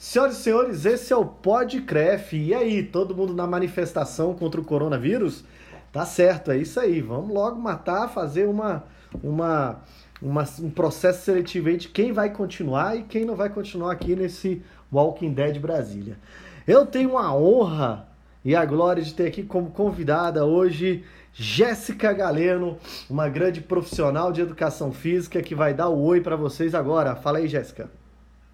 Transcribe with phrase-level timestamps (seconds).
[0.00, 2.32] Senhoras e senhores, esse é o Podcref.
[2.32, 5.42] E aí, todo mundo na manifestação contra o coronavírus?
[5.90, 7.00] Tá certo, é isso aí.
[7.00, 8.84] Vamos logo matar, fazer uma,
[9.20, 9.80] uma,
[10.22, 14.14] uma, um processo seletivo aí de quem vai continuar e quem não vai continuar aqui
[14.14, 16.16] nesse Walking Dead Brasília.
[16.64, 18.06] Eu tenho a honra
[18.44, 21.02] e a glória de ter aqui como convidada hoje
[21.32, 22.78] Jéssica Galeno,
[23.10, 27.16] uma grande profissional de educação física que vai dar o oi para vocês agora.
[27.16, 27.90] Fala aí, Jéssica.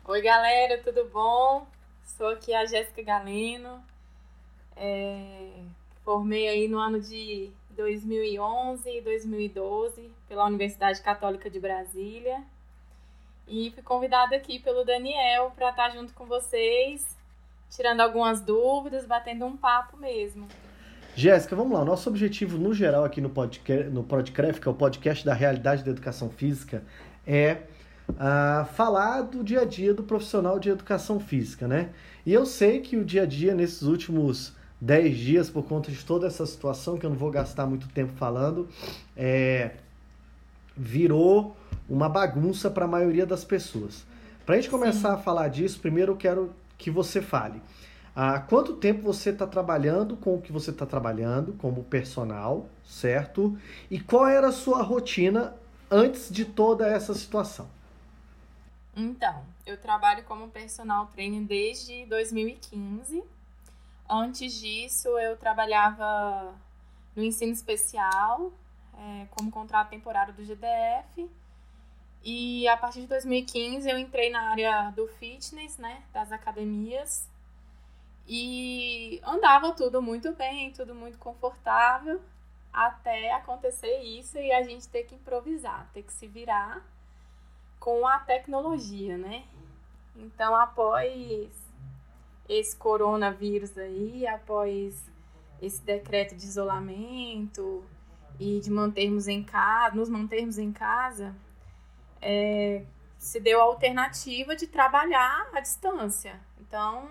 [0.07, 1.67] Oi, galera, tudo bom?
[2.05, 3.83] Sou aqui a Jéssica Galeno.
[4.77, 5.49] É,
[6.05, 12.43] formei aí no ano de 2011 e 2012 pela Universidade Católica de Brasília.
[13.49, 17.17] E fui convidada aqui pelo Daniel para estar junto com vocês,
[17.71, 20.47] tirando algumas dúvidas, batendo um papo mesmo.
[21.17, 21.83] Jéssica, vamos lá.
[21.83, 25.83] Nosso objetivo, no geral, aqui no podcast, no Podcraft, que é o podcast da realidade
[25.83, 26.85] da educação física,
[27.27, 27.63] é
[28.11, 31.91] uh, falar do dia a dia do profissional de educação física, né?
[32.25, 36.05] E eu sei que o dia a dia, nesses últimos 10 dias, por conta de
[36.05, 38.69] toda essa situação, que eu não vou gastar muito tempo falando,
[39.17, 39.73] é,
[40.77, 41.57] virou
[41.89, 44.05] uma bagunça para a maioria das pessoas.
[44.45, 45.15] Para a gente começar Sim.
[45.15, 47.63] a falar disso, primeiro eu quero que você fale.
[48.15, 53.59] Há quanto tempo você está trabalhando com o que você está trabalhando como personal, certo?
[53.91, 55.55] E qual era a sua rotina
[55.91, 57.67] antes de toda essa situação?
[58.97, 63.25] Então, eu trabalho como personal trainer desde 2015.
[64.09, 66.55] Antes disso, eu trabalhava
[67.17, 68.53] no ensino especial,
[68.97, 71.29] é, como contrato temporário do GDF.
[72.23, 77.29] E a partir de 2015 eu entrei na área do fitness, né, das academias.
[78.27, 82.23] E andava tudo muito bem, tudo muito confortável,
[82.73, 86.83] até acontecer isso e a gente ter que improvisar, ter que se virar
[87.85, 89.45] com a tecnologia, né?
[90.17, 91.53] Então, após
[92.49, 95.05] esse coronavírus aí, após
[95.61, 97.85] esse decreto de isolamento
[98.41, 101.37] e de mantermos em casa, nos mantermos em casa,
[102.23, 102.87] é,
[103.19, 106.41] se deu a alternativa de trabalhar à distância.
[106.59, 107.07] Então,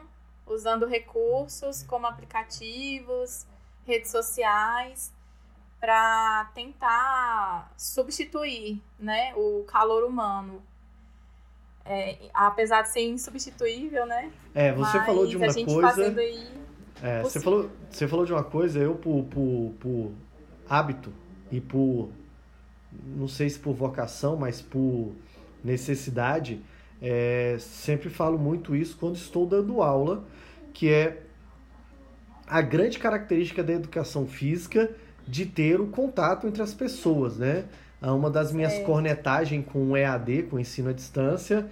[0.47, 3.45] usando recursos como aplicativos,
[3.85, 5.13] redes sociais,
[5.83, 10.61] para tentar substituir né, o calor humano.
[11.85, 14.31] É, apesar de ser insubstituível, né?
[14.55, 16.15] É, você Mas falou de uma coisa.
[17.01, 20.11] É, você falou, você falou de uma coisa, eu por, por, por
[20.69, 21.11] hábito
[21.51, 22.09] e por
[23.05, 25.11] não sei se por vocação, mas por
[25.61, 26.63] necessidade,
[27.01, 30.23] é, sempre falo muito isso quando estou dando aula,
[30.73, 31.23] que é
[32.47, 34.95] a grande característica da educação física
[35.27, 37.65] de ter o contato entre as pessoas, né?
[38.01, 38.79] Uma das minhas é.
[38.81, 41.65] cornetagens com o EAD, com o ensino à distância,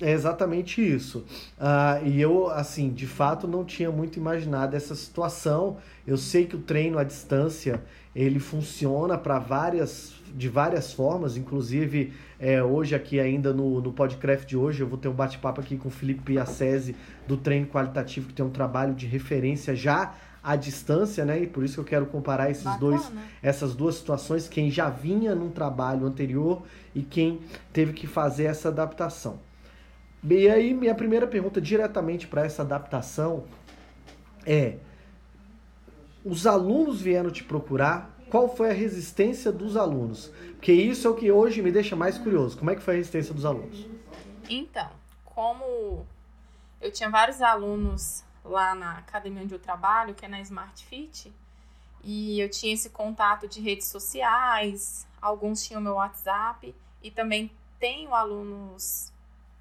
[0.00, 1.24] é exatamente isso.
[1.58, 5.78] Uh, e eu, assim, de fato não tinha muito imaginado essa situação.
[6.06, 7.82] Eu sei que o treino à distância
[8.14, 14.46] ele funciona para várias de várias formas, inclusive é, hoje aqui ainda no, no podcast
[14.46, 16.94] de hoje eu vou ter um bate-papo aqui com o Felipe Piacese
[17.26, 20.14] do treino qualitativo que tem um trabalho de referência já
[20.48, 21.42] à distância, né?
[21.42, 22.80] E por isso que eu quero comparar esses Bacana.
[22.80, 26.62] dois, essas duas situações, quem já vinha num trabalho anterior
[26.94, 29.38] e quem teve que fazer essa adaptação.
[30.24, 33.44] E aí, minha primeira pergunta diretamente para essa adaptação
[34.46, 34.78] é:
[36.24, 38.16] os alunos vieram te procurar?
[38.30, 40.32] Qual foi a resistência dos alunos?
[40.56, 42.56] Porque isso é o que hoje me deixa mais curioso.
[42.56, 43.86] Como é que foi a resistência dos alunos?
[44.48, 44.88] Então,
[45.26, 46.06] como
[46.80, 51.32] eu tinha vários alunos lá na academia onde eu trabalho, que é na Smart Fit,
[52.02, 58.14] e eu tinha esse contato de redes sociais, alguns tinham meu WhatsApp, e também tenho
[58.14, 59.12] alunos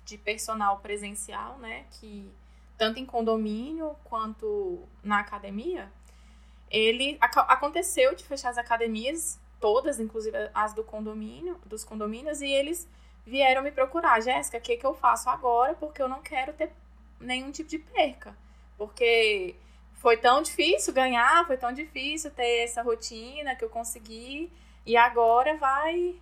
[0.06, 2.31] de personal presencial, né, que
[2.78, 5.92] tanto em condomínio quanto na academia,
[6.69, 12.88] ele aconteceu de fechar as academias todas, inclusive as do condomínio, dos condomínios, e eles
[13.25, 15.74] vieram me procurar, Jéssica, o que, que eu faço agora?
[15.75, 16.72] Porque eu não quero ter
[17.19, 18.36] nenhum tipo de perca.
[18.77, 19.56] Porque
[19.95, 24.51] foi tão difícil ganhar, foi tão difícil ter essa rotina que eu consegui,
[24.85, 26.15] e agora vai.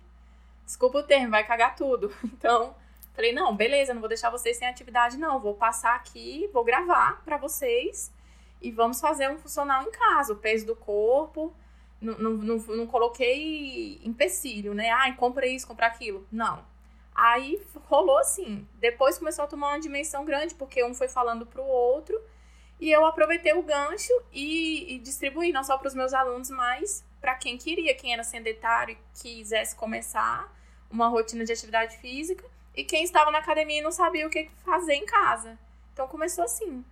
[0.64, 2.12] Desculpa o termo, vai cagar tudo.
[2.24, 2.74] Então,
[3.16, 5.40] Falei, não, beleza, não vou deixar vocês sem atividade, não.
[5.40, 8.12] Vou passar aqui, vou gravar para vocês
[8.60, 10.34] e vamos fazer um funcional em casa.
[10.34, 11.50] O peso do corpo.
[11.98, 14.90] Não, não, não, não coloquei empecilho, né?
[14.90, 16.26] Ai, compra isso, compra aquilo.
[16.30, 16.62] Não.
[17.14, 18.68] Aí rolou assim.
[18.74, 22.20] Depois começou a tomar uma dimensão grande, porque um foi falando pro outro.
[22.78, 27.04] E eu aproveitei o gancho e, e distribuí, não só para os meus alunos, mas
[27.20, 30.54] para quem queria, quem era sedentário e quisesse começar
[30.90, 32.44] uma rotina de atividade física
[32.74, 35.58] e quem estava na academia e não sabia o que fazer em casa.
[35.92, 36.84] Então começou assim.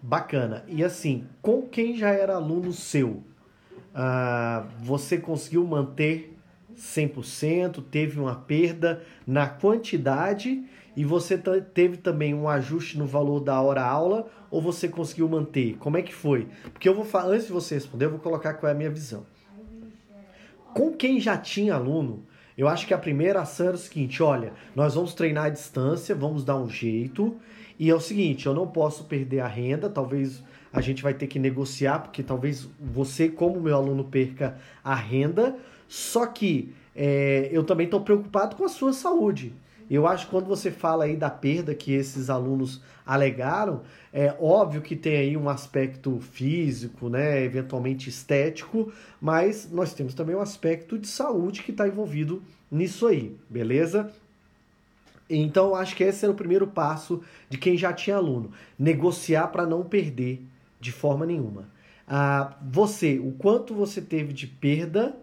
[0.00, 0.64] Bacana.
[0.68, 6.38] E assim, com quem já era aluno seu, uh, você conseguiu manter
[6.76, 7.84] 100%?
[7.90, 10.64] Teve uma perda na quantidade
[10.96, 11.38] e você
[11.72, 15.76] teve também um ajuste no valor da hora aula ou você conseguiu manter?
[15.78, 16.48] Como é que foi?
[16.72, 18.90] Porque eu vou falar, antes de você responder, eu vou colocar qual é a minha
[18.90, 19.24] visão.
[20.74, 22.24] Com quem já tinha aluno,
[22.56, 26.14] eu acho que a primeira ação era o seguinte: olha, nós vamos treinar à distância,
[26.14, 27.36] vamos dar um jeito.
[27.78, 31.26] E é o seguinte, eu não posso perder a renda, talvez a gente vai ter
[31.26, 35.56] que negociar, porque talvez você, como meu aluno, perca a renda.
[35.88, 39.54] Só que é, eu também estou preocupado com a sua saúde.
[39.90, 43.82] Eu acho que quando você fala aí da perda que esses alunos alegaram,
[44.12, 50.36] é óbvio que tem aí um aspecto físico, né, eventualmente estético, mas nós temos também
[50.36, 52.40] um aspecto de saúde que está envolvido
[52.70, 54.12] nisso aí, beleza?
[55.28, 59.66] Então, acho que esse era o primeiro passo de quem já tinha aluno: negociar para
[59.66, 60.40] não perder
[60.80, 61.68] de forma nenhuma.
[62.06, 65.16] Ah, você, o quanto você teve de perda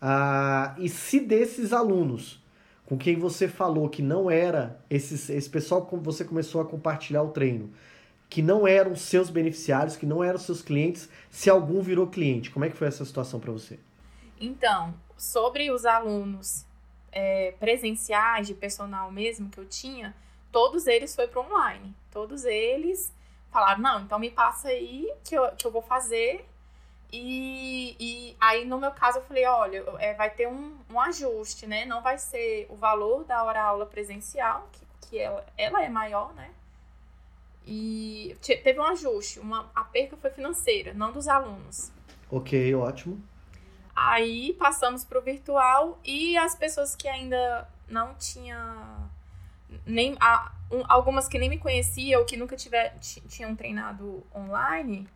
[0.00, 2.42] ah, e se desses alunos
[2.86, 7.22] com quem você falou que não era esses, esse pessoal que você começou a compartilhar
[7.22, 7.72] o treino,
[8.28, 12.50] que não eram seus beneficiários, que não eram seus clientes, se algum virou cliente.
[12.50, 13.78] Como é que foi essa situação para você?
[14.40, 16.66] Então, sobre os alunos
[17.12, 20.14] é, presenciais, de personal mesmo que eu tinha,
[20.50, 21.94] todos eles foi para online.
[22.10, 23.12] Todos eles
[23.50, 26.44] falaram, não, então me passa aí que eu, que eu vou fazer
[27.16, 31.66] e, e aí, no meu caso, eu falei, olha, é, vai ter um, um ajuste,
[31.66, 31.84] né?
[31.84, 36.50] Não vai ser o valor da hora-aula presencial, que, que ela, ela é maior, né?
[37.66, 41.92] E teve um ajuste, uma, a perca foi financeira, não dos alunos.
[42.30, 43.22] Ok, ótimo.
[43.94, 49.08] Aí passamos para o virtual e as pessoas que ainda não tinham
[49.86, 55.08] nem a, um, algumas que nem me conheciam ou que nunca tiver, tinham treinado online,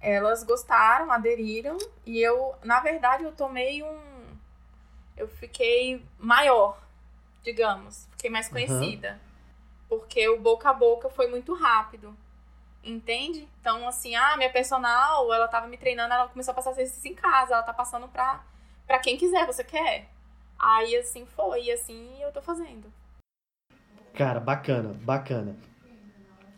[0.00, 3.98] elas gostaram, aderiram e eu, na verdade, eu tomei um.
[5.16, 6.80] Eu fiquei maior,
[7.42, 9.12] digamos, fiquei mais conhecida.
[9.12, 9.28] Uhum.
[9.88, 12.14] Porque o boca a boca foi muito rápido.
[12.84, 13.48] Entende?
[13.60, 17.14] Então, assim, ah, minha personal, ela tava me treinando, ela começou a passar exercício em
[17.14, 18.42] casa, ela tá passando pra,
[18.86, 20.08] pra quem quiser, você quer?
[20.58, 22.92] Aí, assim, foi, e assim eu tô fazendo.
[24.14, 25.56] Cara, bacana, bacana.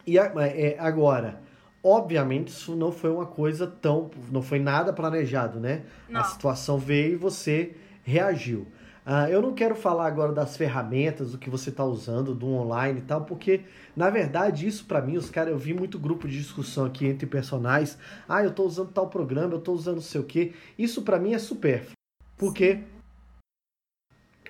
[0.06, 1.40] E é, agora,
[1.82, 4.10] Obviamente, isso não foi uma coisa tão.
[4.30, 5.82] Não foi nada planejado, né?
[6.08, 6.20] Não.
[6.20, 8.66] A situação veio e você reagiu.
[9.06, 13.00] Uh, eu não quero falar agora das ferramentas, do que você está usando, do online
[13.00, 13.62] e tal, porque,
[13.96, 17.26] na verdade, isso para mim, os caras, eu vi muito grupo de discussão aqui entre
[17.26, 17.96] personagens.
[18.28, 20.52] Ah, eu estou usando tal programa, eu estou usando não sei o quê.
[20.78, 21.94] Isso para mim é supérfluo.
[22.36, 22.80] Porque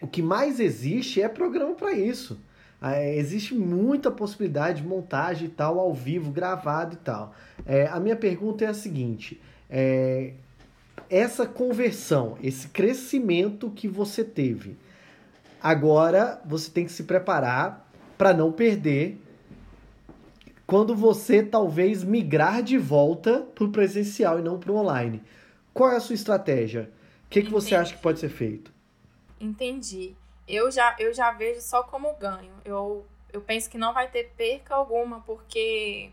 [0.00, 2.38] o que mais existe é programa para isso.
[2.82, 7.34] É, existe muita possibilidade de montagem e tal, ao vivo, gravado e tal.
[7.66, 9.38] É, a minha pergunta é a seguinte:
[9.68, 10.32] é,
[11.08, 14.78] essa conversão, esse crescimento que você teve,
[15.62, 17.86] agora você tem que se preparar
[18.16, 19.20] para não perder
[20.66, 25.20] quando você talvez migrar de volta para o presencial e não para o online.
[25.74, 26.90] Qual é a sua estratégia?
[27.26, 28.72] O que, que você acha que pode ser feito?
[29.40, 30.14] Entendi
[30.54, 32.52] eu já, eu já vejo só como ganho.
[32.64, 36.10] Eu, eu penso que não vai ter perca alguma, porque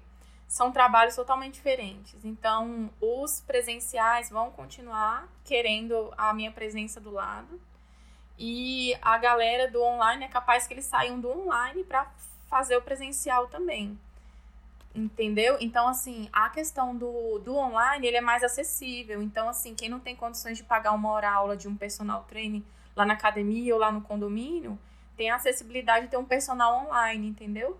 [0.48, 2.24] são trabalhos totalmente diferentes.
[2.24, 7.60] Então, os presenciais vão continuar querendo a minha presença do lado.
[8.39, 12.08] E a galera do online é capaz que eles saiam do online para
[12.48, 14.00] fazer o presencial também.
[14.96, 15.58] Entendeu?
[15.60, 19.22] Então, assim, a questão do, do online, ele é mais acessível.
[19.22, 22.65] Então, assim, quem não tem condições de pagar uma hora aula de um personal training
[22.98, 24.77] lá na academia ou lá no condomínio,
[25.16, 27.80] tem a acessibilidade de ter um personal online, entendeu?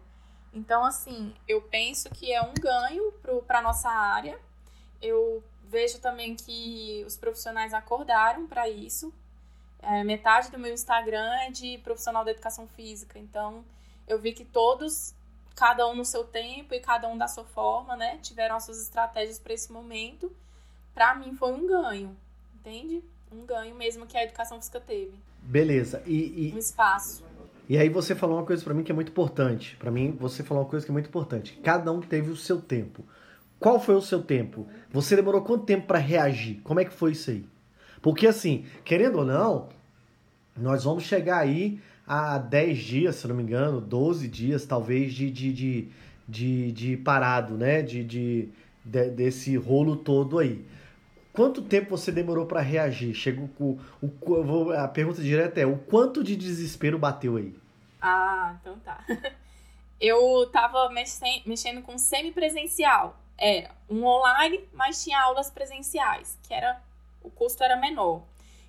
[0.54, 3.12] Então, assim, eu penso que é um ganho
[3.46, 4.40] para a nossa área.
[5.02, 9.14] Eu vejo também que os profissionais acordaram para isso.
[9.80, 13.20] É, metade do meu Instagram é de profissional da educação física.
[13.20, 13.66] Então,
[14.08, 15.14] eu vi que todos,
[15.56, 18.82] cada um no seu tempo e cada um da sua forma, né, tiveram as suas
[18.82, 20.36] estratégias para esse momento.
[20.94, 22.18] Para mim, foi um ganho,
[22.56, 23.04] entende?
[23.32, 25.14] Um ganho mesmo que a educação física teve.
[25.42, 26.02] Beleza.
[26.06, 26.54] E, e...
[26.56, 27.24] um espaço.
[27.70, 29.76] E aí você falou uma coisa para mim que é muito importante.
[29.78, 31.60] Para mim, você falou uma coisa que é muito importante.
[31.62, 33.04] Cada um teve o seu tempo.
[33.60, 34.68] Qual foi o seu tempo?
[34.92, 36.62] Você demorou quanto tempo para reagir?
[36.64, 37.46] Como é que foi isso aí?
[38.02, 39.68] Porque assim, querendo ou não,
[40.56, 45.30] nós vamos chegar aí a 10 dias, se não me engano, 12 dias talvez de,
[45.30, 45.88] de, de,
[46.28, 47.82] de, de parado, né?
[47.82, 48.50] De, de,
[48.86, 50.64] de, desse rolo todo aí.
[51.38, 53.14] Quanto tempo você demorou para reagir?
[53.14, 57.56] Chegou com o, vou, a pergunta direta é: o quanto de desespero bateu aí?
[58.02, 59.06] Ah, então tá.
[60.02, 63.16] eu estava mexendo com semipresencial.
[63.38, 66.82] Era um online, mas tinha aulas presenciais, que era
[67.22, 68.24] o custo era menor.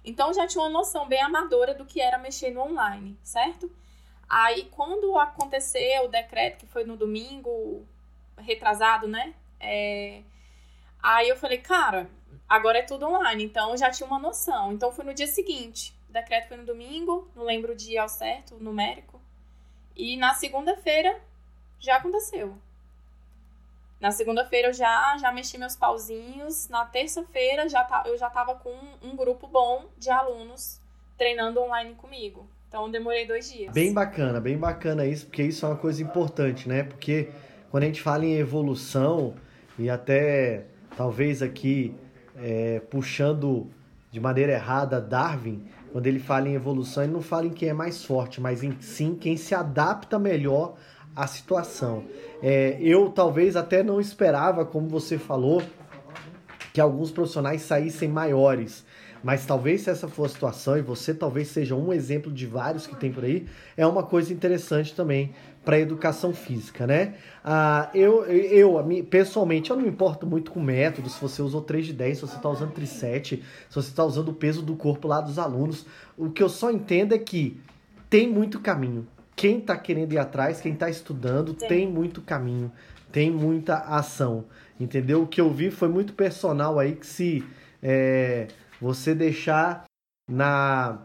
[0.05, 3.71] Então já tinha uma noção bem amadora do que era mexer no online, certo?
[4.29, 7.87] Aí quando aconteceu o decreto, que foi no domingo
[8.37, 9.33] retrasado, né?
[9.59, 10.21] É...
[11.03, 12.11] Aí eu falei, cara,
[12.49, 14.73] agora é tudo online, então já tinha uma noção.
[14.73, 15.95] Então foi no dia seguinte.
[16.09, 19.21] O decreto foi no domingo, não lembro o dia ao certo, o numérico.
[19.95, 21.21] E na segunda-feira
[21.79, 22.57] já aconteceu.
[24.01, 26.69] Na segunda-feira eu já, já mexi meus pauzinhos.
[26.69, 30.81] Na terça-feira já tá, eu já estava com um, um grupo bom de alunos
[31.17, 32.49] treinando online comigo.
[32.69, 33.73] Então demorei dois dias.
[33.73, 36.85] Bem bacana, bem bacana isso, porque isso é uma coisa importante, né?
[36.85, 37.31] Porque
[37.71, 39.35] quando a gente fala em evolução
[39.79, 41.95] e até talvez aqui
[42.41, 43.69] é, puxando
[44.11, 47.73] de maneira errada Darwin, quando ele fala em evolução, ele não fala em quem é
[47.73, 50.75] mais forte, mas em sim quem se adapta melhor
[51.15, 52.05] à situação.
[52.43, 55.63] É, eu talvez até não esperava, como você falou,
[56.73, 58.85] que alguns profissionais saíssem maiores.
[59.23, 62.87] Mas talvez se essa for a situação, e você talvez seja um exemplo de vários
[62.87, 65.35] que tem por aí, é uma coisa interessante também
[65.69, 67.17] para educação física, né?
[67.45, 71.89] Ah, eu, eu, pessoalmente, eu não me importo muito com método, se você usou 3
[71.89, 74.75] de 10, se você está usando 3 7, se você está usando o peso do
[74.75, 75.85] corpo lá dos alunos.
[76.17, 77.61] O que eu só entendo é que
[78.09, 79.07] tem muito caminho.
[79.37, 81.69] Quem está querendo ir atrás, quem está estudando, Sim.
[81.69, 82.73] tem muito caminho,
[83.13, 84.47] tem muita ação,
[84.81, 85.25] entendeu?
[85.25, 87.45] O que eu vi foi muito personal aí que se
[87.83, 88.49] é,
[88.81, 89.85] você deixar
[90.27, 91.03] na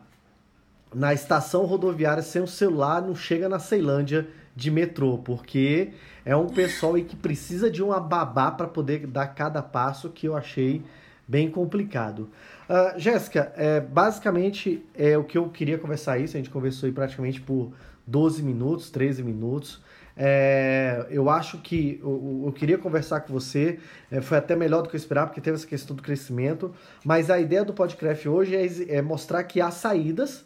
[0.96, 5.90] na estação rodoviária sem o celular, não chega na Ceilândia de metrô, porque
[6.26, 10.28] é um pessoal aí que precisa de uma babá para poder dar cada passo que
[10.28, 10.84] eu achei
[11.28, 12.30] bem complicado.
[12.70, 16.94] Uh, Jéssica, é, basicamente é o que eu queria conversar isso, a gente conversou aí
[16.94, 17.72] praticamente por
[18.06, 19.82] 12 minutos, 13 minutos.
[20.16, 23.80] É, eu acho que eu, eu, queria conversar com você,
[24.12, 26.72] é, foi até melhor do que eu esperava, porque teve essa questão do crescimento,
[27.04, 30.46] mas a ideia do podcast hoje é, é mostrar que há saídas,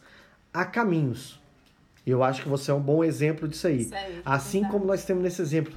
[0.53, 1.39] há caminhos.
[2.11, 3.89] Eu acho que você é um bom exemplo disso aí.
[3.91, 5.73] aí assim como nós temos nesse exemplo,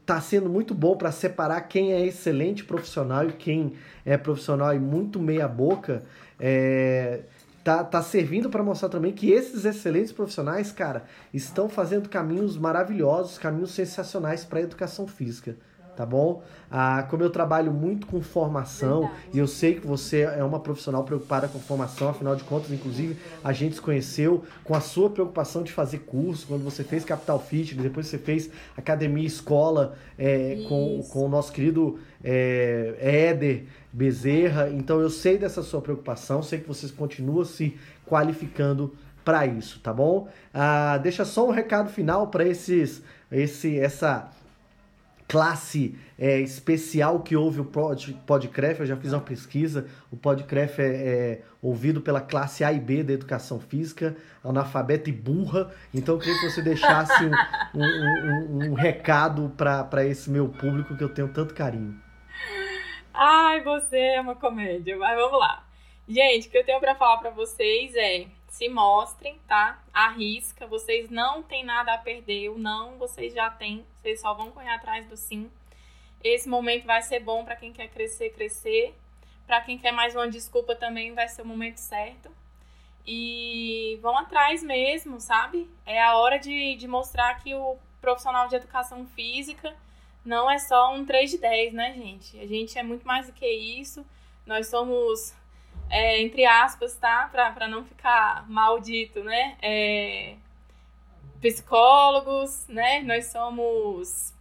[0.00, 4.78] está sendo muito bom para separar quem é excelente profissional e quem é profissional e
[4.78, 6.02] muito meia boca.
[6.40, 7.20] É,
[7.62, 13.38] tá, tá servindo para mostrar também que esses excelentes profissionais, cara, estão fazendo caminhos maravilhosos,
[13.38, 15.56] caminhos sensacionais para a educação física
[15.94, 16.42] tá bom?
[16.70, 19.28] Ah, como eu trabalho muito com formação Verdade.
[19.32, 23.16] e eu sei que você é uma profissional preocupada com formação, afinal de contas, inclusive,
[23.42, 27.38] a gente se conheceu com a sua preocupação de fazer curso, quando você fez Capital
[27.38, 34.68] Fitness, depois você fez academia escola é, com, com o nosso querido é, Éder Bezerra.
[34.70, 39.92] Então eu sei dessa sua preocupação, sei que você continua se qualificando para isso, tá
[39.92, 40.28] bom?
[40.52, 44.30] Ah, deixa só um recado final para esses, esse, essa
[45.26, 50.80] classe é, especial que ouve o pod, Podcref, eu já fiz uma pesquisa, o Podcref
[50.80, 56.14] é, é, ouvido pela classe A e B da educação física, analfabeta e burra, então
[56.14, 57.24] eu queria que você deixasse
[57.74, 61.98] um, um, um, um recado para esse meu público que eu tenho tanto carinho.
[63.12, 65.64] Ai, você é uma comédia, mas vamos lá.
[66.06, 69.82] Gente, o que eu tenho para falar para vocês é se mostrem, tá?
[69.92, 74.52] Arrisca, vocês não têm nada a perder, o não vocês já têm, vocês só vão
[74.52, 75.50] correr atrás do sim.
[76.22, 78.94] Esse momento vai ser bom para quem quer crescer, crescer.
[79.44, 82.30] Para quem quer mais uma desculpa também vai ser o momento certo.
[83.04, 85.68] E vão atrás mesmo, sabe?
[85.84, 89.74] É a hora de, de mostrar que o profissional de educação física
[90.24, 92.38] não é só um 3 de 10, né, gente?
[92.38, 94.06] A gente é muito mais do que isso.
[94.46, 95.34] Nós somos
[95.90, 97.28] é, entre aspas, tá?
[97.30, 99.56] Para não ficar maldito, né?
[99.62, 100.34] É,
[101.40, 103.02] psicólogos, né?
[103.02, 104.32] Nós somos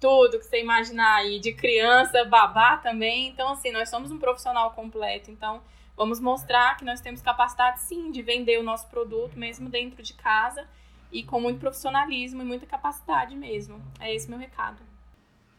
[0.00, 3.28] tudo que você imaginar aí, de criança, babá também.
[3.28, 5.30] Então, assim, nós somos um profissional completo.
[5.30, 5.60] Então,
[5.96, 10.14] vamos mostrar que nós temos capacidade, sim, de vender o nosso produto, mesmo dentro de
[10.14, 10.66] casa,
[11.10, 13.82] e com muito profissionalismo e muita capacidade mesmo.
[14.00, 14.87] É esse meu recado.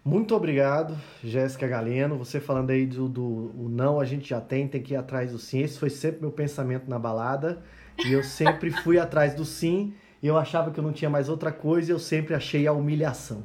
[0.10, 2.18] Muito obrigado, Jéssica Galeno.
[2.18, 5.38] Você falando aí do, do não, a gente já tem, tem que ir atrás do
[5.38, 5.62] sim.
[5.62, 7.62] Esse foi sempre meu pensamento na balada.
[8.04, 9.94] E eu sempre fui atrás do sim.
[10.24, 12.74] E eu achava que eu não tinha mais outra coisa e eu sempre achei a
[12.74, 13.44] humilhação.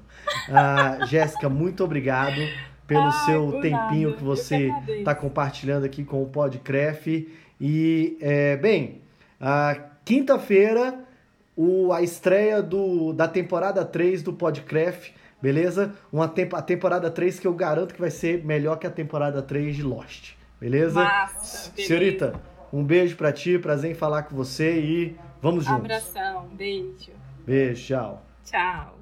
[0.49, 2.40] Ah, Jéssica, muito obrigado
[2.87, 4.16] pelo Ai, seu tempinho nada.
[4.16, 7.28] que você está compartilhando aqui com o Podcref.
[7.61, 9.02] E, é, bem,
[10.02, 10.99] quinta-feira,
[11.92, 15.12] a estreia do, da temporada 3 do Podcref
[15.45, 15.93] beleza?
[16.11, 19.43] Uma temp a temporada 3 que eu garanto que vai ser melhor que a temporada
[19.43, 21.05] 3 de Lost, beleza?
[21.05, 22.41] Massa, Senhorita,
[22.73, 25.85] um beijo pra ti, prazer em falar com você e vamos juntos.
[25.85, 27.13] Abração, beijo.
[27.45, 28.23] Beijo, tchau.
[28.43, 28.99] Tchau.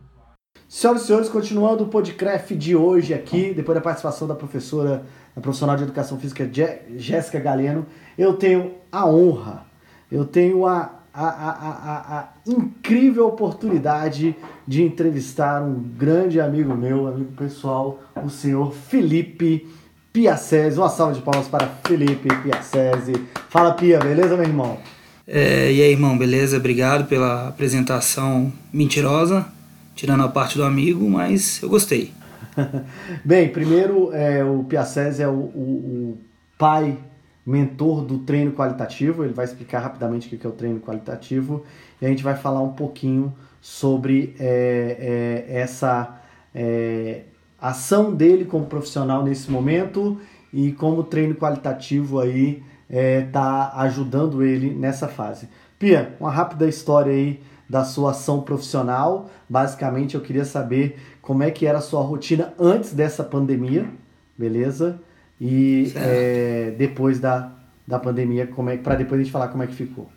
[0.68, 5.04] Senhoras e senhores, continuando o podcast de hoje aqui, depois da participação da professora,
[5.36, 6.50] da profissional de educação física
[6.96, 7.86] Jéssica Galeno,
[8.18, 9.64] eu tenho a honra,
[10.10, 10.66] eu tenho
[11.12, 14.34] a, a, a, a, incrível oportunidade
[14.66, 19.68] de entrevistar um grande amigo meu, amigo pessoal, o senhor Felipe
[20.12, 20.78] Piacese.
[20.78, 23.12] Uma salva de palmas para Felipe Piacese.
[23.48, 24.78] Fala, Pia, beleza, meu irmão?
[25.26, 26.56] É, e aí, irmão, beleza?
[26.56, 29.46] Obrigado pela apresentação mentirosa
[29.94, 32.12] tirando a parte do amigo, mas eu gostei.
[33.24, 36.18] Bem, primeiro, é, o Piacese é o, o, o,
[36.58, 36.96] pai,
[37.44, 39.24] mentor do treino qualitativo.
[39.24, 41.64] Ele vai explicar rapidamente o que é o treino qualitativo
[42.00, 46.20] e a gente vai falar um pouquinho sobre é, é, essa
[46.54, 47.22] é,
[47.60, 50.20] ação dele como profissional nesse momento
[50.52, 55.48] e como o treino qualitativo aí está é, ajudando ele nessa fase.
[55.78, 59.30] Pia, uma rápida história aí da sua ação profissional.
[59.48, 63.88] Basicamente, eu queria saber como é que era a sua rotina antes dessa pandemia,
[64.36, 65.00] beleza?
[65.44, 67.50] E é, depois da,
[67.86, 70.08] da pandemia, como é para depois a gente falar como é que ficou.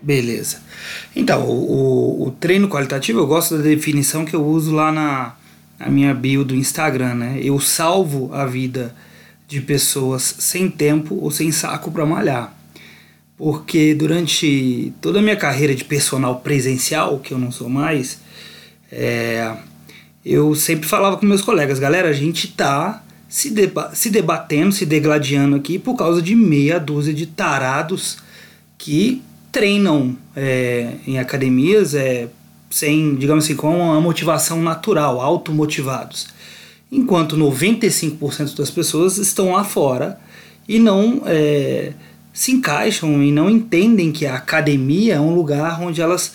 [0.00, 0.58] Beleza.
[1.16, 5.34] Então, o, o, treino qualitativo, eu gosto da definição que eu uso lá na,
[5.80, 7.40] na minha bio do Instagram, né?
[7.42, 8.94] Eu salvo a vida
[9.48, 12.56] de pessoas sem tempo ou sem saco para malhar
[13.38, 18.18] porque durante toda a minha carreira de personal presencial, que eu não sou mais,
[18.90, 19.54] é,
[20.24, 24.86] eu sempre falava com meus colegas, galera, a gente tá se, deba se debatendo, se
[24.86, 28.18] degladiando aqui por causa de meia dúzia de tarados
[28.78, 32.28] que treinam é, em academias é,
[32.70, 36.28] sem, digamos assim, com uma motivação natural, automotivados.
[36.90, 40.18] Enquanto 95% das pessoas estão lá fora
[40.66, 41.92] e não é,
[42.32, 46.32] se encaixam e não entendem que a academia é um lugar onde elas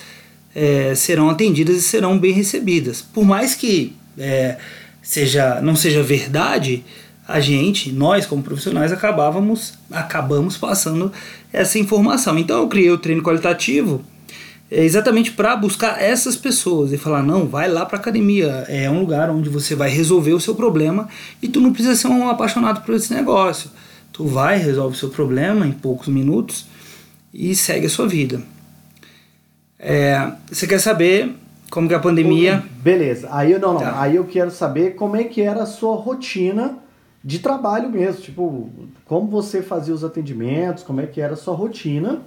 [0.56, 3.02] é, serão atendidas e serão bem recebidas.
[3.02, 4.58] Por mais que é,
[5.04, 6.84] seja, não seja verdade,
[7.28, 11.12] a gente, nós como profissionais, acabávamos, acabamos passando
[11.52, 12.40] essa informação.
[12.40, 14.04] Então eu criei o treino qualitativo
[14.72, 19.00] é, exatamente para buscar essas pessoas e falar não, vai lá para academia, é um
[19.00, 21.08] lugar onde você vai resolver o seu problema
[21.42, 23.70] e tu não precisa ser um apaixonado por esse negócio.
[24.12, 26.66] Tu vai, resolve o seu problema em poucos minutos
[27.34, 28.42] e segue a sua vida.
[29.78, 31.36] É, você quer saber
[31.74, 32.64] como que a pandemia.
[32.84, 33.28] Beleza.
[33.32, 33.80] Aí não, não.
[33.80, 34.00] Tá.
[34.00, 36.78] Aí eu quero saber como é que era a sua rotina
[37.24, 38.22] de trabalho mesmo.
[38.22, 38.70] Tipo,
[39.06, 42.22] como você fazia os atendimentos, como é que era a sua rotina.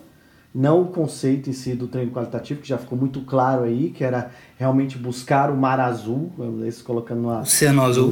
[0.53, 4.03] Não o conceito em si do treino qualitativo, que já ficou muito claro aí, que
[4.03, 6.33] era realmente buscar o mar azul,
[6.67, 7.45] esse colocando no azul.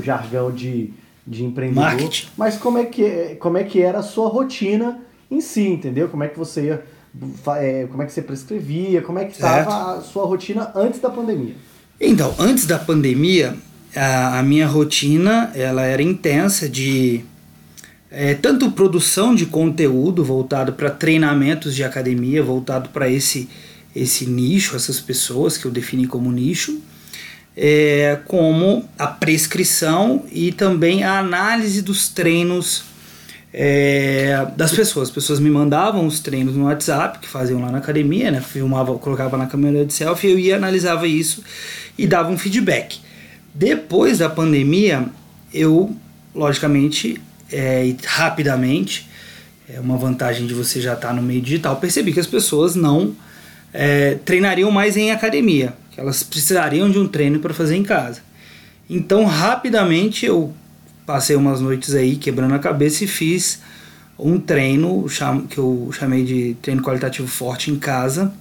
[0.03, 0.92] jargão de,
[1.27, 1.85] de empreendedor.
[1.85, 2.29] Marketing.
[2.37, 6.09] Mas como é, que, como é que era a sua rotina em si, entendeu?
[6.09, 6.83] Como é que você ia, é,
[7.90, 11.55] como é que você prescrevia, como é que estava a sua rotina antes da pandemia?
[12.00, 13.57] Então, antes da pandemia,
[13.94, 17.24] a, a minha rotina ela era intensa de
[18.11, 23.48] é, tanto produção de conteúdo voltado para treinamentos de academia, voltado para esse,
[23.94, 26.81] esse nicho, essas pessoas que eu defini como nicho,
[27.57, 32.93] é, como a prescrição e também a análise dos treinos
[33.57, 35.09] é, das pessoas.
[35.09, 38.40] As pessoas me mandavam os treinos no WhatsApp, que faziam lá na academia, né?
[38.40, 41.43] Filmava, colocava na câmera de selfie, eu ia, analisava isso
[41.97, 42.99] e dava um feedback.
[43.55, 45.07] Depois da pandemia,
[45.53, 45.95] eu,
[46.35, 49.09] logicamente, é, e rapidamente,
[49.73, 52.75] é uma vantagem de você já estar tá no meio digital, percebi que as pessoas
[52.75, 53.14] não
[53.73, 58.21] é, treinariam mais em academia que elas precisariam de um treino para fazer em casa.
[58.90, 60.53] Então, rapidamente eu
[61.07, 63.61] passei umas noites aí quebrando a cabeça e fiz
[64.19, 65.07] um treino
[65.49, 68.33] que eu chamei de treino qualitativo forte em casa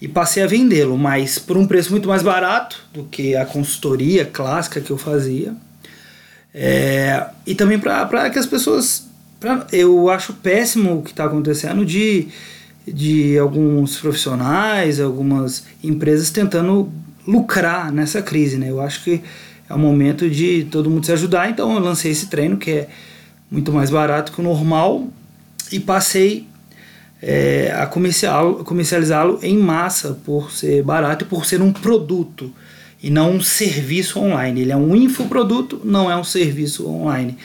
[0.00, 4.24] e passei a vendê-lo, mas por um preço muito mais barato do que a consultoria
[4.24, 5.54] clássica que eu fazia.
[6.54, 9.06] É, e também para que as pessoas.
[9.40, 12.28] Pra, eu acho péssimo o que está acontecendo de
[12.86, 16.90] de alguns profissionais, algumas empresas tentando
[17.26, 18.70] lucrar nessa crise, né?
[18.70, 19.22] Eu acho que
[19.68, 22.88] é o momento de todo mundo se ajudar, então eu lancei esse treino que é
[23.50, 25.08] muito mais barato que o normal
[25.70, 26.46] e passei
[27.20, 32.52] é, a comercializá-lo em massa por ser barato e por ser um produto
[33.02, 34.62] e não um serviço online.
[34.62, 37.36] Ele é um infoproduto, não é um serviço online.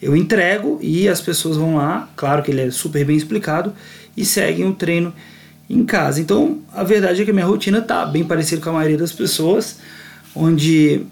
[0.00, 3.72] Eu entrego e as pessoas vão lá, claro que ele é super bem explicado,
[4.16, 5.12] e seguem o treino
[5.68, 6.20] em casa.
[6.20, 9.12] Então, a verdade é que a minha rotina está bem parecida com a maioria das
[9.12, 9.78] pessoas,
[10.34, 11.06] onde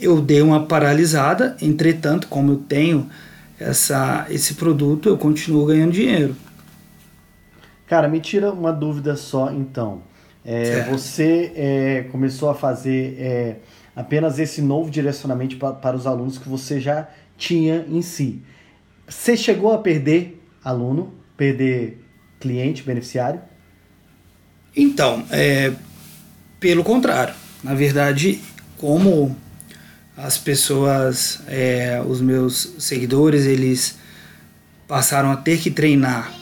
[0.00, 3.08] eu dei uma paralisada, entretanto, como eu tenho
[3.58, 6.34] essa, esse produto, eu continuo ganhando dinheiro.
[7.86, 10.02] Cara, me tira uma dúvida só então.
[10.44, 13.56] É, você é, começou a fazer é,
[13.94, 18.42] apenas esse novo direcionamento para, para os alunos que você já tinha em si.
[19.06, 22.02] Você chegou a perder aluno, perder
[22.38, 23.40] cliente, beneficiário?
[24.74, 25.72] Então, é,
[26.58, 27.34] pelo contrário.
[27.62, 28.40] Na verdade,
[28.78, 29.36] como
[30.16, 33.96] as pessoas, é, os meus seguidores, eles
[34.86, 36.32] passaram a ter que treinar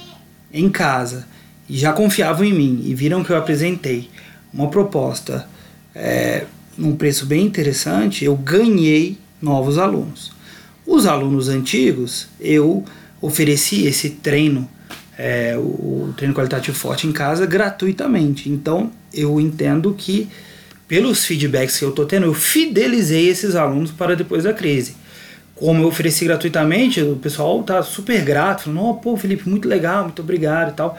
[0.52, 1.26] em casa
[1.68, 4.08] e já confiavam em mim e viram que eu apresentei
[4.52, 5.46] uma proposta
[5.94, 10.32] é, num preço bem interessante, eu ganhei novos alunos.
[10.86, 12.84] Os alunos antigos, eu
[13.20, 14.68] ofereci esse treino,
[15.18, 18.48] é, o, o treino qualitativo forte em casa, gratuitamente.
[18.48, 20.28] Então, eu entendo que,
[20.88, 24.96] pelos feedbacks que eu estou tendo, eu fidelizei esses alunos para depois da crise.
[25.54, 30.04] Como eu ofereci gratuitamente, o pessoal tá super grato, falando, oh, pô, Felipe, muito legal,
[30.04, 30.98] muito obrigado e tal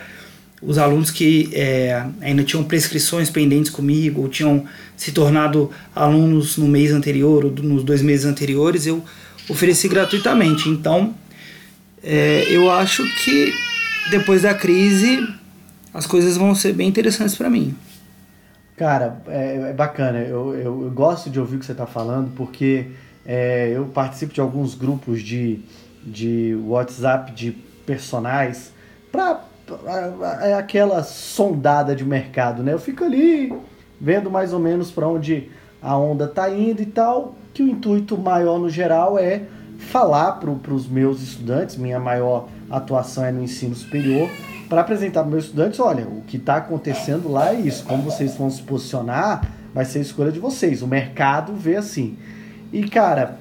[0.61, 6.67] os alunos que é, ainda tinham prescrições pendentes comigo, ou tinham se tornado alunos no
[6.67, 9.03] mês anterior ou nos dois meses anteriores, eu
[9.47, 10.67] ofereci gratuitamente.
[10.67, 11.15] Então,
[12.03, 13.53] é, eu acho que
[14.11, 15.25] depois da crise
[15.93, 17.73] as coisas vão ser bem interessantes para mim.
[18.79, 20.19] Cara, é, é bacana.
[20.19, 22.85] Eu, eu, eu, gosto de ouvir o que você está falando, porque
[23.25, 25.59] é, eu participo de alguns grupos de,
[26.01, 27.51] de WhatsApp de
[27.85, 28.71] personagens
[29.11, 29.43] para
[30.41, 32.71] é aquela sondada de mercado, né?
[32.71, 33.53] Eu fico ali
[33.99, 38.17] vendo mais ou menos para onde a onda tá indo e tal, que o intuito
[38.17, 39.43] maior no geral é
[39.77, 44.29] falar para os meus estudantes, minha maior atuação é no ensino superior,
[44.69, 48.35] para apresentar para meus estudantes, olha, o que está acontecendo lá é isso, como vocês
[48.35, 52.17] vão se posicionar, vai ser a escolha de vocês, o mercado vê assim.
[52.71, 53.39] E cara,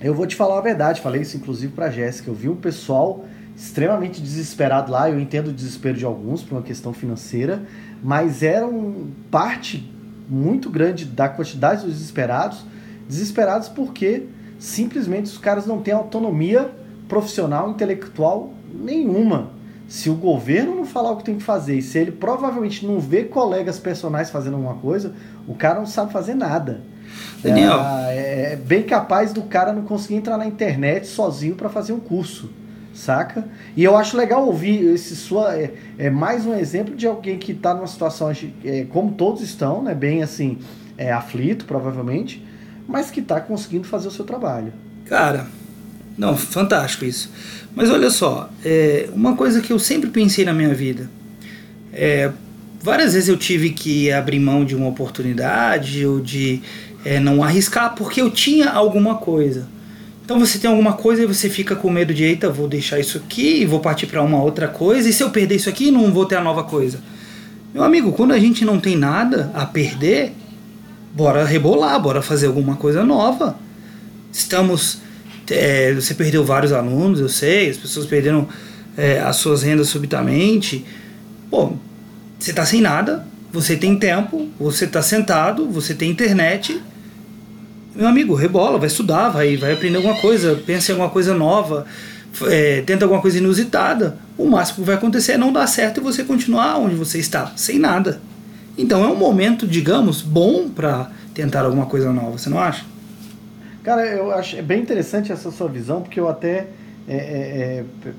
[0.00, 3.24] eu vou te falar a verdade, falei isso inclusive para Jéssica, eu vi um pessoal
[3.56, 5.08] extremamente desesperado lá.
[5.10, 7.62] Eu entendo o desespero de alguns por uma questão financeira,
[8.02, 9.90] mas era um parte
[10.28, 12.64] muito grande da quantidade dos desesperados,
[13.08, 14.24] desesperados porque
[14.58, 16.70] simplesmente os caras não têm autonomia
[17.08, 19.55] profissional, intelectual nenhuma.
[19.88, 22.98] Se o governo não falar o que tem que fazer, e se ele provavelmente não
[22.98, 25.14] vê colegas personagens fazendo alguma coisa,
[25.46, 26.80] o cara não sabe fazer nada.
[27.42, 27.80] Daniel.
[28.08, 32.00] É, é bem capaz do cara não conseguir entrar na internet sozinho para fazer um
[32.00, 32.50] curso
[32.96, 33.44] saca?
[33.76, 37.52] E eu acho legal ouvir esse sua é, é mais um exemplo de alguém que
[37.52, 38.32] está numa situação
[38.64, 40.58] é, como todos estão, né, bem assim
[40.96, 42.44] é, aflito provavelmente,
[42.88, 44.72] mas que está conseguindo fazer o seu trabalho.
[45.04, 45.46] Cara,
[46.16, 47.30] não, fantástico isso.
[47.74, 51.10] Mas olha só, é, uma coisa que eu sempre pensei na minha vida,
[51.92, 52.30] é,
[52.80, 56.62] várias vezes eu tive que abrir mão de uma oportunidade ou de
[57.04, 59.68] é, não arriscar porque eu tinha alguma coisa.
[60.24, 63.18] Então você tem alguma coisa e você fica com medo de, eita, vou deixar isso
[63.18, 66.12] aqui e vou partir para uma outra coisa, e se eu perder isso aqui, não
[66.12, 66.98] vou ter a nova coisa.
[67.72, 70.32] Meu amigo, quando a gente não tem nada a perder,
[71.14, 73.56] bora rebolar, bora fazer alguma coisa nova.
[74.32, 74.98] Estamos.
[75.50, 78.48] É, você perdeu vários alunos, eu sei, as pessoas perderam
[78.96, 80.84] é, as suas rendas subitamente.
[81.50, 81.72] Pô,
[82.38, 86.80] você está sem nada, você tem tempo, você está sentado, você tem internet
[87.96, 91.86] meu amigo, rebola, vai estudar, vai, vai aprender alguma coisa, pensa em alguma coisa nova,
[92.42, 94.18] é, tenta alguma coisa inusitada.
[94.36, 97.52] O máximo que vai acontecer é não dar certo e você continuar onde você está,
[97.56, 98.20] sem nada.
[98.76, 102.84] Então é um momento, digamos, bom para tentar alguma coisa nova, você não acha?
[103.86, 106.66] Cara, eu acho é bem interessante essa sua visão, porque eu até
[107.06, 108.12] é, é, é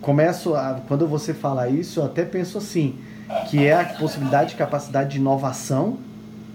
[0.00, 2.96] começo a, quando você fala isso, eu até penso assim,
[3.48, 5.98] que é a possibilidade de capacidade de inovação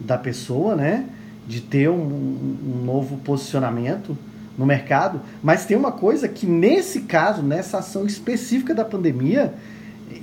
[0.01, 1.05] da pessoa, né?
[1.47, 4.17] de ter um, um, novo posicionamento
[4.57, 9.53] no mercado, mas tem uma coisa que nesse caso, nessa ação específica da pandemia,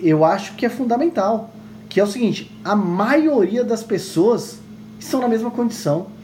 [0.02, 1.48] eu acho que é fundamental,
[1.88, 4.58] que é o seguinte: a maioria das pessoas
[5.00, 6.14] estão na mesma condição.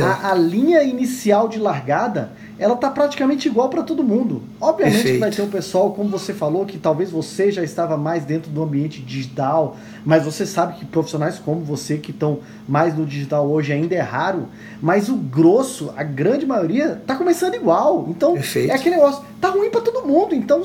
[0.00, 4.42] A, a, linha inicial de largada ela tá praticamente igual para todo mundo.
[4.60, 5.14] Obviamente Perfeito.
[5.14, 8.50] que vai ter um pessoal, como você falou, que talvez você já estava mais dentro
[8.50, 13.48] do ambiente digital, mas você sabe que profissionais como você que estão mais no digital
[13.48, 14.48] hoje ainda é raro,
[14.80, 18.06] mas o grosso, a grande maioria, tá começando igual.
[18.08, 18.70] Então, Perfeito.
[18.70, 20.34] é aquele negócio, tá ruim para todo mundo.
[20.34, 20.62] Então,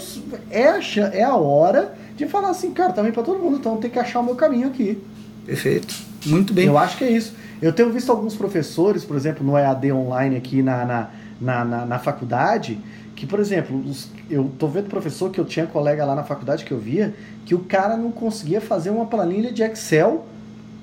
[0.52, 0.80] é a,
[1.13, 4.00] é a hora de falar assim, cara, tá ruim para todo mundo, então tem que
[4.00, 5.02] achar o meu caminho aqui.
[5.46, 5.96] Perfeito.
[6.26, 6.68] Muito bem.
[6.68, 7.34] Eu acho que é isso.
[7.62, 11.86] Eu tenho visto alguns professores, por exemplo, no EAD online aqui na, na na, na,
[11.86, 12.80] na faculdade,
[13.15, 16.65] que, por exemplo, os, eu tô vendo professor que eu tinha colega lá na faculdade
[16.65, 17.13] que eu via,
[17.46, 20.26] que o cara não conseguia fazer uma planilha de Excel,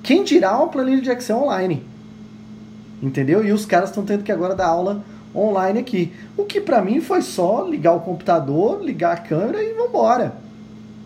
[0.02, 1.84] quem dirá uma planilha de Excel online?
[3.02, 3.44] Entendeu?
[3.44, 6.12] E os caras estão tendo que agora dar aula online aqui.
[6.36, 10.34] O que para mim foi só ligar o computador, ligar a câmera e vambora.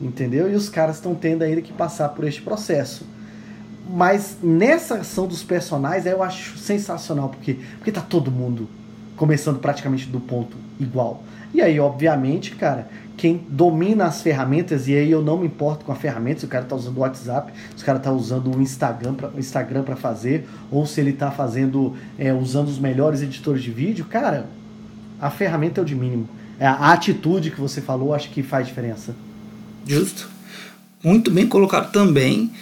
[0.00, 0.50] Entendeu?
[0.50, 3.04] E os caras estão tendo ainda que passar por este processo.
[3.88, 8.68] Mas nessa ação dos personagens eu acho sensacional, porque, porque tá todo mundo
[9.16, 11.22] começando praticamente do ponto igual.
[11.52, 15.90] E aí, obviamente, cara, quem domina as ferramentas, e aí eu não me importo com
[15.90, 18.60] a ferramenta, se o cara tá usando o WhatsApp, se o cara tá usando o
[18.60, 23.70] Instagram para Instagram fazer, ou se ele tá fazendo, é, usando os melhores editores de
[23.70, 24.46] vídeo, cara,
[25.20, 26.28] a ferramenta é o de mínimo.
[26.60, 29.14] É a atitude que você falou, acho que faz diferença.
[29.86, 30.28] Justo.
[31.02, 32.52] Muito bem colocado também.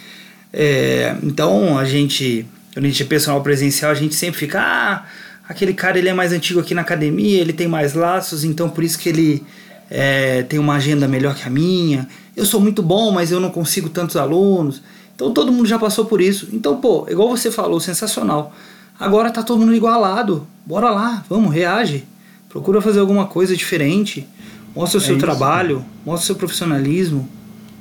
[0.59, 2.43] É, então a gente,
[2.73, 5.05] quando a gente é personal presencial, a gente sempre fica, ah,
[5.47, 8.83] aquele cara ele é mais antigo aqui na academia, ele tem mais laços, então por
[8.83, 9.43] isso que ele
[9.87, 12.07] é, tem uma agenda melhor que a minha.
[12.35, 14.81] Eu sou muito bom, mas eu não consigo tantos alunos.
[15.15, 16.49] Então todo mundo já passou por isso.
[16.51, 18.51] Então, pô, igual você falou, sensacional.
[18.99, 20.47] Agora tá todo mundo igualado.
[20.65, 22.03] Bora lá, vamos, reage.
[22.49, 24.27] Procura fazer alguma coisa diferente.
[24.75, 27.29] Mostra o seu é trabalho, mostra o seu profissionalismo.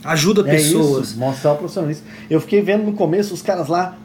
[0.06, 1.08] Ajuda é pessoas.
[1.10, 2.06] Isso, mostrar o profissionalismo.
[2.30, 3.96] Eu fiquei vendo no começo os caras lá.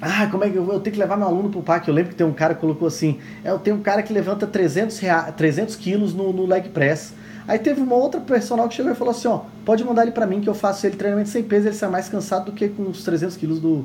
[0.00, 1.88] Ah, como é que eu, eu tenho que levar meu aluno pro parque?
[1.88, 4.12] Eu lembro que tem um cara que colocou assim: é, eu tenho um cara que
[4.12, 7.14] levanta 300, rea, 300 quilos no, no leg press.
[7.48, 10.26] Aí teve uma outra personal que chegou e falou assim: ó, pode mandar ele para
[10.26, 12.82] mim que eu faço ele treinamento sem peso, ele sai mais cansado do que com
[12.90, 13.84] os 300 quilos do,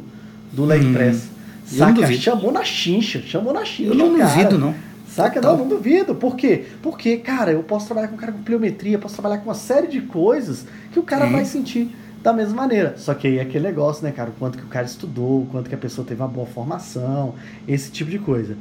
[0.51, 1.29] do leg hum, press.
[1.65, 2.11] Saca?
[2.13, 3.91] Chamou na chincha, chamou na chincha.
[3.91, 4.75] Eu não duvido, não.
[5.11, 5.41] Saca?
[5.41, 6.15] Não, não duvido.
[6.15, 6.65] Por quê?
[6.81, 9.87] Porque, cara, eu posso trabalhar com um cara com pliometria, posso trabalhar com uma série
[9.87, 11.93] de coisas que o cara vai sentir
[12.23, 12.95] da mesma maneira.
[12.97, 14.29] Só que aí é aquele negócio, né, cara?
[14.29, 17.35] O quanto que o cara estudou, o quanto que a pessoa teve uma boa formação,
[17.67, 18.55] esse tipo de coisa.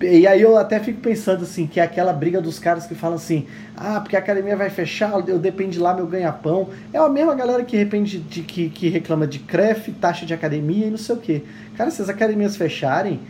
[0.00, 3.16] E aí eu até fico pensando assim, que é aquela briga dos caras que falam
[3.16, 6.68] assim, ah, porque a academia vai fechar, eu depende lá meu ganha-pão.
[6.92, 10.86] É a mesma galera que, arrepende de, que, que reclama de CREF, taxa de academia
[10.86, 11.42] e não sei o quê.
[11.76, 13.20] Cara, se as academias fecharem,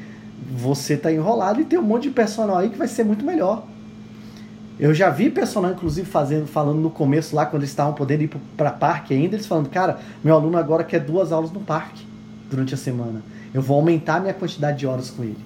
[0.50, 3.66] você tá enrolado e tem um monte de personal aí que vai ser muito melhor.
[4.78, 8.30] Eu já vi personal, inclusive, fazendo, falando no começo lá, quando eles estavam podendo ir
[8.56, 12.04] para parque ainda, eles falando, cara, meu aluno agora quer duas aulas no parque
[12.50, 13.22] durante a semana.
[13.54, 15.38] Eu vou aumentar a minha quantidade de horas com ele.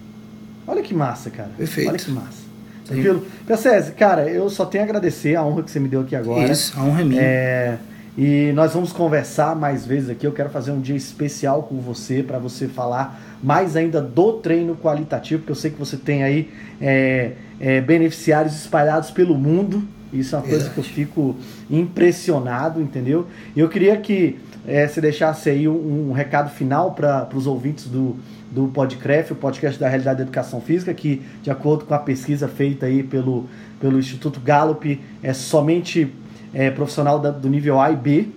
[0.66, 1.50] Olha que massa, cara.
[1.56, 1.88] Perfeito.
[1.90, 2.46] Olha que massa.
[2.86, 3.26] Tranquilo?
[3.58, 6.50] César, cara, eu só tenho a agradecer a honra que você me deu aqui agora.
[6.50, 7.20] Isso, a honra é minha.
[7.20, 7.78] É,
[8.16, 10.26] e nós vamos conversar mais vezes aqui.
[10.26, 14.74] Eu quero fazer um dia especial com você para você falar mais ainda do treino
[14.74, 16.50] qualitativo, porque eu sei que você tem aí
[16.80, 19.86] é, é, beneficiários espalhados pelo mundo.
[20.12, 21.36] Isso é uma coisa que eu fico
[21.70, 23.26] impressionado, entendeu?
[23.54, 28.16] Eu queria que é, você deixasse aí um, um recado final para os ouvintes do,
[28.50, 32.48] do Podcraft, o podcast da Realidade da Educação Física, que, de acordo com a pesquisa
[32.48, 33.46] feita aí pelo,
[33.78, 36.10] pelo Instituto Gallup, é somente
[36.56, 38.28] é, profissional da, do nível A e B,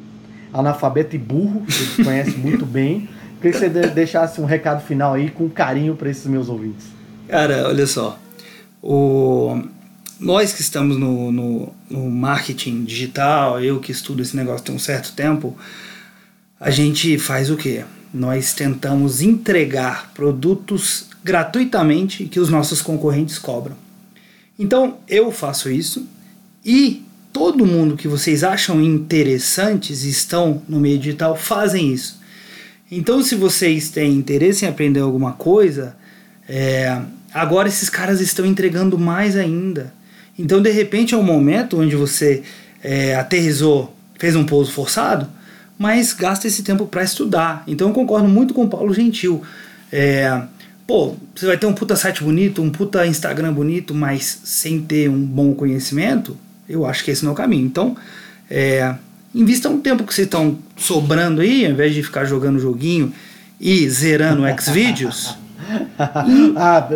[0.53, 3.08] analfabeto e burro, que conhece muito bem.
[3.39, 6.88] Queria que você deixasse um recado final aí com carinho para esses meus ouvintes.
[7.29, 8.19] Cara, olha só.
[8.84, 9.63] O...
[10.19, 14.79] Nós que estamos no, no, no marketing digital, eu que estudo esse negócio tem um
[14.79, 15.58] certo tempo,
[16.60, 17.86] a gente faz o quê?
[18.13, 23.77] Nós tentamos entregar produtos gratuitamente que os nossos concorrentes cobram.
[24.58, 26.05] Então eu faço isso
[26.65, 32.20] e todo mundo que vocês acham interessantes estão no meio digital fazem isso.
[32.92, 35.96] Então, se vocês têm interesse em aprender alguma coisa,
[36.48, 37.00] é,
[37.32, 39.94] agora esses caras estão entregando mais ainda.
[40.38, 42.42] Então, de repente, é um momento onde você
[42.84, 45.28] é, aterrizou, fez um pouso forçado,
[45.78, 47.63] mas gasta esse tempo para estudar.
[47.68, 49.44] Então, eu concordo muito com o Paulo Gentil.
[49.92, 50.42] É,
[50.88, 55.10] pô, você vai ter um puta site bonito, um puta Instagram bonito, mas sem ter
[55.10, 56.36] um bom conhecimento,
[56.69, 57.65] eu acho que esse não é o caminho.
[57.65, 57.97] Então,
[58.49, 58.93] é,
[59.34, 63.12] invista um tempo que vocês estão sobrando aí, ao invés de ficar jogando joguinho
[63.60, 65.36] e zerando Xvideos.
[66.55, 66.88] ah,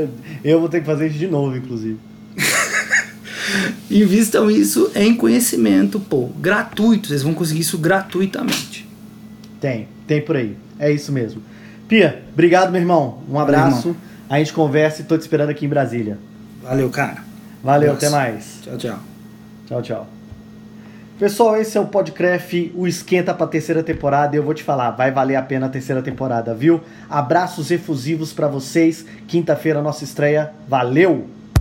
[0.44, 1.98] eu vou ter que fazer isso de novo, inclusive.
[3.90, 7.10] Invistam isso em conhecimento, pô, gratuito.
[7.10, 8.88] Vocês vão conseguir isso gratuitamente.
[9.60, 10.56] Tem, tem por aí.
[10.80, 11.42] É isso mesmo.
[11.88, 13.22] Pia, obrigado, meu irmão.
[13.30, 13.90] Um abraço.
[13.90, 13.98] Valeu,
[14.30, 16.18] a gente conversa e tô te esperando aqui em Brasília.
[16.64, 17.24] Valeu, cara.
[17.64, 18.60] Valeu, até mais.
[18.64, 19.13] Tchau, tchau.
[19.68, 20.08] Tchau, tchau.
[21.20, 24.36] Pessoal, esse é o Podcraft, o esquenta para a terceira temporada.
[24.36, 26.82] E eu vou te falar, vai valer a pena a terceira temporada, viu?
[27.10, 29.06] Abraços efusivos para vocês.
[29.28, 30.52] Quinta-feira, nossa estreia.
[30.68, 31.28] Valeu!